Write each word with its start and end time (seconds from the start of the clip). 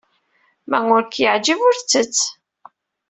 Ma 0.69 0.79
ur 0.95 1.03
k-yeɛjib, 1.05 1.59
ur 1.67 1.75
t-ttett. 1.75 2.19